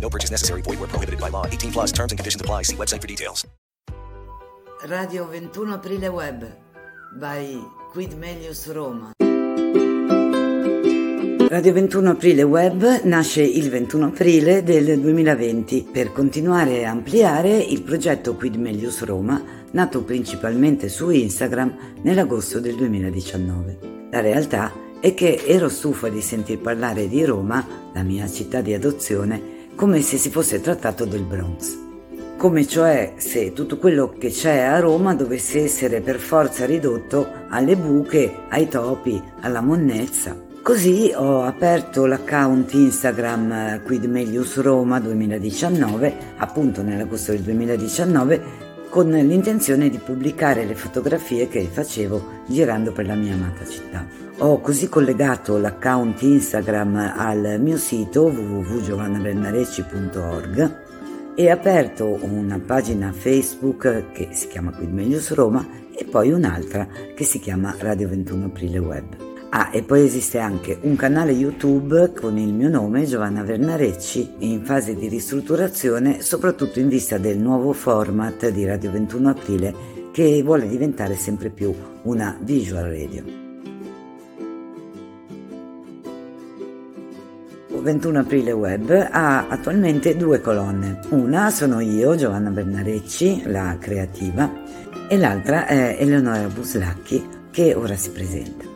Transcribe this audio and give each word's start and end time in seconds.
No 0.00 0.08
purchase 0.08 0.30
necessary. 0.30 0.62
Void 0.62 0.78
where 0.78 0.88
prohibited 0.88 1.18
by 1.18 1.28
law. 1.28 1.46
18 1.46 1.72
plus 1.72 1.92
terms 1.92 2.12
and 2.12 2.18
conditions 2.18 2.40
apply. 2.40 2.62
See 2.62 2.76
website 2.76 3.00
for 3.00 3.08
details. 3.08 3.44
Radio 4.84 5.26
21 5.26 5.72
Aprile 5.72 6.08
Web 6.08 6.44
by 7.18 7.58
Quid 7.92 8.12
Melius 8.12 8.70
Roma. 8.72 9.12
Radio 11.48 11.72
21 11.72 12.10
Aprile 12.10 12.42
Web 12.42 13.02
nasce 13.04 13.42
il 13.42 13.70
21 13.70 14.06
aprile 14.06 14.62
del 14.62 15.00
2020 15.00 15.88
per 15.90 16.12
continuare 16.12 16.84
a 16.84 16.90
ampliare 16.90 17.56
il 17.56 17.82
progetto 17.82 18.34
Quid 18.34 18.56
Melius 18.56 19.02
Roma, 19.02 19.42
nato 19.70 20.02
principalmente 20.02 20.88
su 20.88 21.08
Instagram 21.08 21.74
nell'agosto 22.02 22.60
del 22.60 22.74
2019. 22.74 23.78
La 24.10 24.20
realtà 24.20 24.72
è 25.00 25.14
che 25.14 25.42
ero 25.46 25.68
stufa 25.68 26.08
di 26.08 26.20
sentir 26.20 26.58
parlare 26.58 27.08
di 27.08 27.24
Roma, 27.24 27.64
la 27.94 28.02
mia 28.02 28.28
città 28.28 28.60
di 28.60 28.74
adozione, 28.74 29.55
come 29.76 30.00
se 30.00 30.16
si 30.16 30.30
fosse 30.30 30.60
trattato 30.62 31.04
del 31.04 31.22
Bronx. 31.22 31.76
Come 32.38 32.66
cioè 32.66 33.12
se 33.18 33.52
tutto 33.52 33.76
quello 33.76 34.14
che 34.18 34.30
c'è 34.30 34.60
a 34.60 34.80
Roma 34.80 35.14
dovesse 35.14 35.62
essere 35.62 36.00
per 36.00 36.18
forza 36.18 36.64
ridotto 36.64 37.28
alle 37.48 37.76
buche, 37.76 38.44
ai 38.48 38.68
topi, 38.68 39.22
alla 39.40 39.60
monnezza. 39.60 40.34
Così 40.62 41.12
ho 41.14 41.42
aperto 41.42 42.06
l'account 42.06 42.72
Instagram 42.72 43.82
Quid 43.84 44.04
Melius 44.06 44.60
Roma 44.60 44.98
2019, 44.98 46.14
appunto 46.38 46.82
nell'agosto 46.82 47.32
del 47.32 47.42
2019, 47.42 48.42
con 48.88 49.10
l'intenzione 49.10 49.88
di 49.88 49.98
pubblicare 49.98 50.64
le 50.64 50.74
fotografie 50.74 51.46
che 51.48 51.68
facevo 51.70 52.44
girando 52.46 52.92
per 52.92 53.06
la 53.06 53.14
mia 53.14 53.34
amata 53.34 53.64
città. 53.66 54.06
Ho 54.38 54.60
così 54.60 54.88
collegato 54.88 55.58
l'account 55.58 56.22
Instagram 56.22 57.12
al 57.16 57.58
mio 57.60 57.76
sito 57.76 58.24
www.giovannabernareci.org 58.24 60.84
e 61.34 61.50
aperto 61.50 62.18
una 62.22 62.58
pagina 62.58 63.12
Facebook 63.12 64.12
che 64.12 64.30
si 64.32 64.48
chiama 64.48 64.72
Quid 64.72 64.92
Melius 64.92 65.32
Roma 65.32 65.66
e 65.94 66.04
poi 66.04 66.30
un'altra 66.30 66.88
che 67.14 67.24
si 67.24 67.38
chiama 67.38 67.74
Radio 67.78 68.08
21 68.08 68.46
Aprile 68.46 68.78
Web. 68.78 69.25
Ah, 69.58 69.70
e 69.72 69.82
poi 69.82 70.04
esiste 70.04 70.38
anche 70.38 70.76
un 70.82 70.96
canale 70.96 71.32
YouTube 71.32 72.12
con 72.12 72.36
il 72.36 72.52
mio 72.52 72.68
nome, 72.68 73.06
Giovanna 73.06 73.42
Vernarecci, 73.42 74.34
in 74.40 74.62
fase 74.62 74.94
di 74.94 75.08
ristrutturazione, 75.08 76.20
soprattutto 76.20 76.78
in 76.78 76.88
vista 76.88 77.16
del 77.16 77.38
nuovo 77.38 77.72
format 77.72 78.50
di 78.50 78.66
Radio 78.66 78.90
21 78.90 79.30
Aprile 79.30 79.74
che 80.12 80.42
vuole 80.42 80.68
diventare 80.68 81.16
sempre 81.16 81.48
più 81.48 81.74
una 82.02 82.36
visual 82.38 82.84
radio. 82.84 83.24
21 87.80 88.18
Aprile 88.18 88.52
Web 88.52 89.08
ha 89.10 89.48
attualmente 89.48 90.18
due 90.18 90.42
colonne. 90.42 91.00
Una 91.12 91.48
sono 91.48 91.80
io, 91.80 92.14
Giovanna 92.14 92.50
Bernarecci, 92.50 93.44
la 93.46 93.78
creativa, 93.80 94.52
e 95.08 95.16
l'altra 95.16 95.66
è 95.66 95.96
Eleonora 95.98 96.46
Buslacchi, 96.48 97.26
che 97.50 97.72
ora 97.72 97.96
si 97.96 98.10
presenta. 98.10 98.75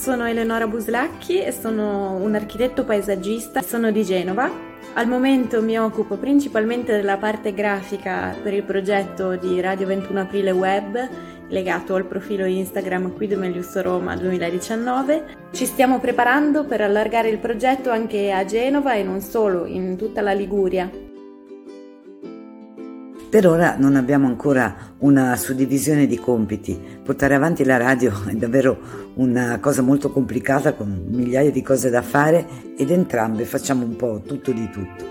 Sono 0.00 0.26
Eleonora 0.26 0.66
Buslacchi 0.66 1.42
e 1.42 1.52
sono 1.52 2.14
un 2.14 2.34
architetto 2.34 2.84
paesaggista, 2.86 3.60
sono 3.60 3.90
di 3.90 4.02
Genova. 4.02 4.50
Al 4.94 5.06
momento 5.06 5.60
mi 5.60 5.78
occupo 5.78 6.16
principalmente 6.16 6.96
della 6.96 7.18
parte 7.18 7.52
grafica 7.52 8.34
per 8.42 8.54
il 8.54 8.62
progetto 8.62 9.36
di 9.36 9.60
Radio 9.60 9.86
21 9.86 10.20
Aprile 10.20 10.52
Web 10.52 11.08
legato 11.48 11.96
al 11.96 12.06
profilo 12.06 12.46
Instagram 12.46 13.12
Quid 13.12 13.32
Melius 13.32 13.78
Roma 13.82 14.16
2019. 14.16 15.48
Ci 15.52 15.66
stiamo 15.66 16.00
preparando 16.00 16.64
per 16.64 16.80
allargare 16.80 17.28
il 17.28 17.38
progetto 17.38 17.90
anche 17.90 18.32
a 18.32 18.42
Genova 18.46 18.94
e 18.94 19.02
non 19.02 19.20
solo, 19.20 19.66
in 19.66 19.98
tutta 19.98 20.22
la 20.22 20.32
Liguria. 20.32 21.09
Per 23.30 23.46
ora 23.46 23.76
non 23.78 23.94
abbiamo 23.94 24.26
ancora 24.26 24.74
una 24.98 25.36
suddivisione 25.36 26.08
di 26.08 26.18
compiti. 26.18 26.76
Portare 27.00 27.36
avanti 27.36 27.64
la 27.64 27.76
radio 27.76 28.12
è 28.26 28.32
davvero 28.32 29.12
una 29.14 29.60
cosa 29.60 29.82
molto 29.82 30.10
complicata 30.10 30.72
con 30.72 31.04
migliaia 31.10 31.52
di 31.52 31.62
cose 31.62 31.90
da 31.90 32.02
fare 32.02 32.44
ed 32.76 32.90
entrambe 32.90 33.44
facciamo 33.44 33.84
un 33.84 33.94
po' 33.94 34.20
tutto 34.26 34.50
di 34.50 34.68
tutto. 34.68 35.04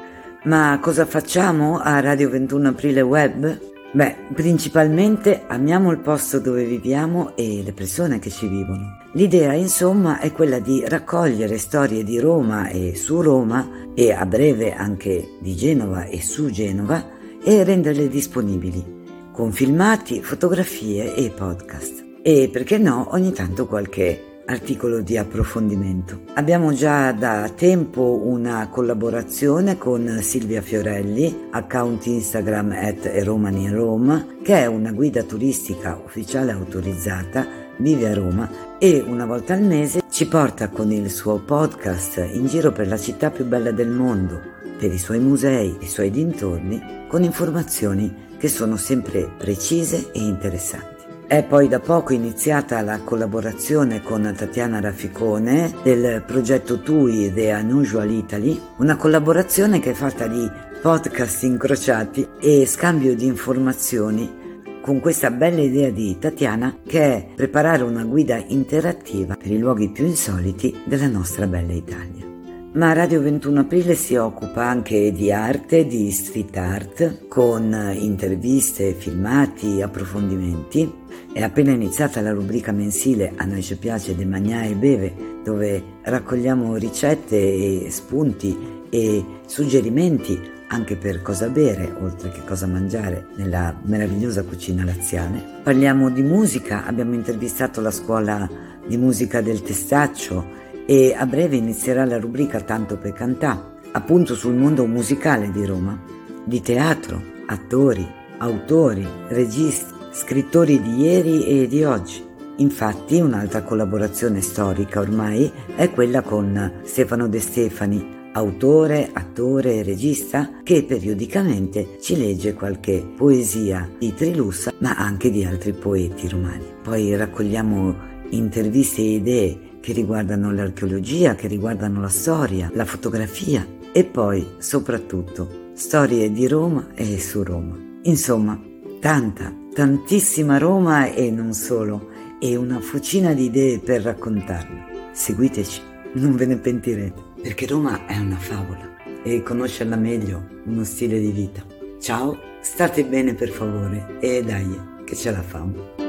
Ma 0.44 0.78
cosa 0.82 1.06
facciamo 1.06 1.80
a 1.80 2.02
Radio 2.02 2.30
21 2.30 2.68
Aprile 2.68 3.00
Web? 3.00 3.60
Beh, 3.94 4.16
principalmente 4.34 5.44
amiamo 5.48 5.90
il 5.90 6.00
posto 6.00 6.40
dove 6.40 6.66
viviamo 6.66 7.38
e 7.38 7.62
le 7.64 7.72
persone 7.72 8.20
che 8.20 8.30
ci 8.30 8.50
vivono. 8.50 8.98
L'idea, 9.14 9.54
insomma, 9.54 10.20
è 10.20 10.34
quella 10.34 10.60
di 10.60 10.84
raccogliere 10.86 11.58
storie 11.58 12.04
di 12.04 12.20
Roma 12.20 12.68
e 12.68 12.98
su 12.98 13.22
Roma 13.22 13.66
e 13.96 14.12
a 14.12 14.26
breve 14.26 14.74
anche 14.74 15.38
di 15.40 15.56
Genova 15.56 16.04
e 16.04 16.22
su 16.22 16.50
Genova 16.50 17.18
e 17.44 17.64
renderle 17.64 18.08
disponibili 18.08 18.98
con 19.32 19.52
filmati, 19.54 20.22
fotografie 20.22 21.16
e 21.16 21.30
podcast. 21.30 22.06
E 22.22 22.50
perché 22.52 22.78
no, 22.78 23.08
ogni 23.12 23.32
tanto 23.32 23.68
qualche 23.68 24.42
articolo 24.46 25.00
di 25.02 25.16
approfondimento. 25.16 26.22
Abbiamo 26.34 26.74
già 26.74 27.12
da 27.12 27.50
tempo 27.56 28.22
una 28.26 28.68
collaborazione 28.70 29.78
con 29.78 30.20
Silvia 30.22 30.62
Fiorelli, 30.62 31.48
account 31.52 32.06
Instagram 32.08 32.72
at 32.72 33.10
Romani 33.24 33.64
in 33.64 33.76
Roma, 33.76 34.26
che 34.44 34.58
è 34.58 34.66
una 34.66 34.92
guida 34.92 35.24
turistica 35.24 36.02
ufficiale 36.04 36.52
autorizzata, 36.52 37.48
vive 37.80 38.10
a 38.10 38.14
Roma 38.14 38.50
e 38.78 39.04
una 39.06 39.26
volta 39.26 39.54
al 39.54 39.62
mese 39.62 40.02
ci 40.10 40.28
porta 40.28 40.70
con 40.70 40.92
il 40.92 41.10
suo 41.12 41.40
podcast 41.40 42.30
in 42.32 42.46
giro 42.48 42.72
per 42.72 42.88
la 42.88 42.98
città 42.98 43.30
più 43.30 43.46
bella 43.46 43.72
del 43.72 43.90
mondo, 43.90 44.42
per 44.78 44.94
i 44.94 44.98
suoi 44.98 45.20
musei, 45.20 45.78
i 45.80 45.88
suoi 45.88 46.10
dintorni, 46.10 47.06
con 47.08 47.24
informazioni 47.24 48.28
che 48.38 48.48
sono 48.48 48.78
sempre 48.78 49.30
precise 49.38 50.12
e 50.12 50.20
interessanti. 50.20 50.98
È 51.28 51.44
poi 51.44 51.68
da 51.68 51.80
poco 51.80 52.14
iniziata 52.14 52.82
la 52.82 53.02
collaborazione 53.04 54.02
con 54.02 54.34
Tatiana 54.36 54.80
Rafficone 54.80 55.76
del 55.84 56.24
progetto 56.26 56.82
TUI 56.82 57.32
The 57.32 57.54
Unusual 57.54 58.10
Italy, 58.10 58.60
una 58.78 58.96
collaborazione 58.96 59.80
che 59.80 59.92
è 59.92 59.94
fatta 59.94 60.26
di 60.26 60.50
podcast 60.82 61.44
incrociati 61.44 62.28
e 62.40 62.66
scambio 62.66 63.14
di 63.16 63.26
informazioni 63.26 64.39
con 64.82 65.00
questa 65.00 65.32
bella 65.32 65.62
idea 65.62 65.90
di 65.90 66.18
Tatiana 66.20 66.80
che 66.86 67.02
è 67.02 67.26
preparare 67.36 67.84
una 67.84 68.04
guida 68.04 68.44
interattiva 68.48 69.36
per 69.36 69.52
i 69.52 69.58
luoghi 69.58 69.90
più 69.90 70.06
insoliti 70.06 70.82
della 70.86 71.08
nostra 71.08 71.48
bella 71.48 71.74
Italia. 71.74 72.28
Ma 72.72 72.94
Radio 72.94 73.20
21 73.22 73.62
Aprile 73.62 73.96
si 73.96 74.16
occupa 74.16 74.64
anche 74.64 75.12
di 75.12 75.32
arte, 75.32 75.88
di 75.88 76.12
street 76.12 76.56
art, 76.56 77.28
con 77.28 77.76
interviste, 77.96 78.94
filmati, 78.94 79.82
approfondimenti. 79.82 80.94
È 81.34 81.42
appena 81.42 81.72
iniziata 81.72 82.22
la 82.22 82.32
rubrica 82.32 82.72
mensile 82.72 83.34
A 83.38 83.46
noi 83.46 83.64
ci 83.64 83.76
piace 83.76 84.16
De 84.16 84.24
Magnà 84.24 84.66
e 84.66 84.76
Beve, 84.76 85.42
dove 85.44 85.84
raccogliamo 86.04 86.76
ricette 86.76 87.38
e 87.38 87.88
spunti 87.90 88.56
e 88.92 89.26
suggerimenti 89.48 90.58
anche 90.72 90.96
per 90.96 91.22
cosa 91.22 91.50
bere, 91.50 91.94
oltre 92.00 92.30
che 92.32 92.44
cosa 92.46 92.68
mangiare, 92.68 93.28
nella 93.36 93.76
meravigliosa 93.84 94.44
cucina 94.44 94.84
laziale. 94.84 95.44
Parliamo 95.64 96.10
di 96.10 96.22
musica, 96.22 96.86
abbiamo 96.86 97.14
intervistato 97.14 97.82
la 97.82 97.92
scuola 97.92 98.48
di 98.86 98.98
musica 98.98 99.42
del 99.42 99.62
Testaccio, 99.62 100.58
e 100.86 101.14
a 101.16 101.26
breve 101.28 101.56
inizierà 101.56 102.04
la 102.06 102.20
rubrica 102.20 102.62
Tanto 102.62 102.98
per 102.98 103.14
cantà, 103.14 103.74
appunto 103.92 104.34
sul 104.34 104.56
mondo 104.56 104.86
musicale 104.88 105.52
di 105.52 105.66
Roma, 105.66 106.00
di 106.44 106.62
teatro, 106.62 107.22
attori, 107.46 108.08
autori, 108.38 109.08
registi, 109.28 109.94
scrittori 110.12 110.82
di 110.82 111.02
ieri 111.02 111.46
e 111.46 111.68
di 111.68 111.84
oggi. 111.84 112.26
Infatti 112.58 113.20
un'altra 113.20 113.62
collaborazione 113.62 114.42
storica 114.42 115.00
ormai 115.00 115.52
è 115.76 115.92
quella 115.92 116.22
con 116.22 116.80
Stefano 116.84 117.28
De 117.28 117.40
Stefani, 117.40 118.29
autore, 118.40 119.10
attore 119.12 119.76
e 119.76 119.84
regista 119.84 120.62
che 120.64 120.84
periodicamente 120.84 121.98
ci 122.02 122.18
legge 122.18 122.54
qualche 122.54 123.06
poesia 123.16 123.90
di 123.98 124.14
Trilussa 124.14 124.74
ma 124.80 124.96
anche 124.96 125.30
di 125.30 125.44
altri 125.44 125.74
poeti 125.74 126.28
romani. 126.28 126.66
Poi 126.82 127.16
raccogliamo 127.16 128.08
interviste 128.30 129.02
e 129.02 129.14
idee 129.16 129.60
che 129.82 129.94
riguardano 129.94 130.52
l'archeologia, 130.52 131.36
che 131.36 131.48
riguardano 131.48 132.02
la 132.02 132.10
storia, 132.10 132.70
la 132.74 132.86
fotografia 132.86 133.66
e 133.92 134.04
poi 134.04 134.46
soprattutto 134.58 135.72
storie 135.74 136.32
di 136.32 136.48
Roma 136.48 136.88
e 136.94 137.20
su 137.20 137.44
Roma. 137.44 137.78
Insomma, 138.04 138.60
tanta, 139.00 139.54
tantissima 139.74 140.58
Roma 140.58 141.12
e 141.12 141.32
non 141.32 141.54
solo, 141.54 142.10
e 142.40 142.56
una 142.56 142.80
fucina 142.80 143.34
di 143.34 143.46
idee 143.46 143.80
per 143.80 144.02
raccontarla. 144.02 144.88
Seguiteci, 145.12 145.82
non 146.14 146.36
ve 146.36 146.46
ne 146.46 146.58
pentirete, 146.58 147.22
perché 147.42 147.66
Roma 147.66 148.06
è 148.06 148.18
una 148.18 148.38
favola 148.38 148.98
e 149.24 149.42
conoscerla 149.44 149.96
meglio 149.96 150.48
uno 150.66 150.84
stile 150.84 151.20
di 151.20 151.32
vita. 151.32 151.66
Ciao, 152.00 152.38
state 152.62 153.04
bene 153.06 153.34
per 153.34 153.50
favore 153.50 154.18
e 154.20 154.44
dai, 154.44 155.04
che 155.06 155.16
ce 155.16 155.32
la 155.32 155.42
famo. 155.42 156.09